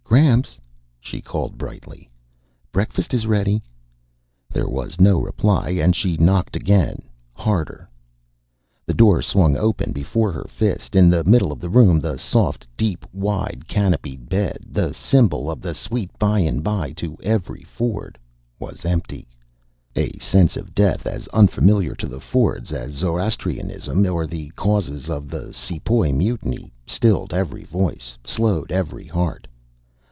"Gramps," 0.11 0.59
she 0.99 1.21
called 1.21 1.57
brightly, 1.57 2.09
"break 2.73 2.91
fast 2.91 3.13
is 3.13 3.25
rea 3.25 3.45
dy." 3.45 3.61
There 4.51 4.67
was 4.67 4.99
no 4.99 5.19
reply 5.19 5.69
and 5.69 5.95
she 5.95 6.17
knocked 6.17 6.57
again, 6.57 7.03
harder. 7.33 7.89
The 8.85 8.93
door 8.93 9.21
swung 9.21 9.55
open 9.55 9.93
before 9.93 10.33
her 10.33 10.47
fist. 10.49 10.97
In 10.97 11.09
the 11.09 11.23
middle 11.23 11.49
of 11.53 11.61
the 11.61 11.69
room, 11.69 11.97
the 12.01 12.17
soft, 12.17 12.67
deep, 12.75 13.05
wide, 13.13 13.69
canopied 13.69 14.27
bed, 14.27 14.57
the 14.69 14.91
symbol 14.93 15.49
of 15.49 15.61
the 15.61 15.73
sweet 15.73 16.11
by 16.19 16.39
and 16.39 16.61
by 16.61 16.91
to 16.97 17.15
every 17.23 17.63
Ford, 17.63 18.19
was 18.59 18.83
empty. 18.83 19.29
A 19.95 20.17
sense 20.19 20.57
of 20.57 20.75
death, 20.75 21.07
as 21.07 21.29
unfamiliar 21.29 21.95
to 21.95 22.07
the 22.07 22.19
Fords 22.19 22.73
as 22.73 22.91
Zoroastrianism 22.91 24.05
or 24.07 24.27
the 24.27 24.49
causes 24.57 25.09
of 25.09 25.29
the 25.29 25.53
Sepoy 25.53 26.11
Mutiny, 26.11 26.73
stilled 26.85 27.33
every 27.33 27.63
voice, 27.63 28.17
slowed 28.25 28.73
every 28.73 29.05
heart. 29.07 29.47